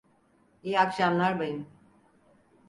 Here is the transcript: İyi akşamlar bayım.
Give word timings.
İyi 0.63 0.79
akşamlar 0.79 1.39
bayım. 1.39 1.67